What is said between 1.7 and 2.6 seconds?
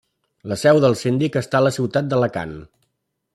ciutat d'Alacant.